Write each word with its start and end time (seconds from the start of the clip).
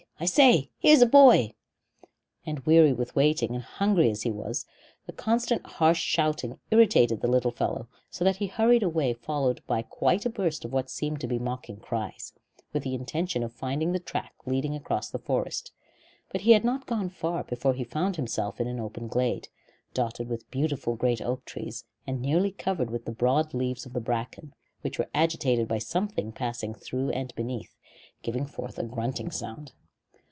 I 0.19 0.25
say, 0.25 0.69
here's 0.77 1.01
a 1.01 1.07
boy." 1.07 1.55
And 2.45 2.59
weary 2.59 2.93
with 2.93 3.15
waiting, 3.15 3.55
and 3.55 3.63
hungry 3.63 4.07
as 4.11 4.21
he 4.21 4.29
was, 4.29 4.67
the 5.07 5.13
constant 5.13 5.65
harsh 5.65 5.99
shouting 5.99 6.59
irritated 6.69 7.21
the 7.21 7.27
little 7.27 7.49
fellow 7.49 7.87
so 8.11 8.23
that 8.23 8.35
he 8.35 8.45
hurried 8.45 8.83
away 8.83 9.15
followed 9.15 9.63
by 9.65 9.81
quite 9.81 10.23
a 10.27 10.29
burst 10.29 10.63
of 10.63 10.71
what 10.71 10.91
seemed 10.91 11.21
to 11.21 11.27
be 11.27 11.39
mocking 11.39 11.77
cries, 11.77 12.33
with 12.71 12.83
the 12.83 12.93
intention 12.93 13.41
of 13.41 13.51
finding 13.51 13.93
the 13.93 13.99
track 13.99 14.35
leading 14.45 14.75
across 14.75 15.09
the 15.09 15.17
forest; 15.17 15.71
but 16.31 16.41
he 16.41 16.51
had 16.51 16.63
not 16.63 16.85
gone 16.85 17.09
far 17.09 17.43
before 17.43 17.73
he 17.73 17.83
found 17.83 18.15
himself 18.15 18.61
in 18.61 18.67
an 18.67 18.79
open 18.79 19.07
glade, 19.07 19.47
dotted 19.95 20.29
with 20.29 20.51
beautiful 20.51 20.95
great 20.95 21.19
oak 21.23 21.43
trees, 21.45 21.83
and 22.05 22.21
nearly 22.21 22.51
covered 22.51 22.91
with 22.91 23.05
the 23.05 23.11
broad 23.11 23.55
leaves 23.55 23.87
of 23.87 23.93
the 23.93 23.99
bracken, 23.99 24.53
which 24.81 24.99
were 24.99 25.09
agitated 25.15 25.67
by 25.67 25.79
something 25.79 26.31
passing 26.31 26.75
through 26.75 27.09
and 27.09 27.33
beneath, 27.33 27.75
giving 28.21 28.45
forth 28.45 28.77
a 28.77 28.83
grunting 28.83 29.31
sound. 29.31 29.71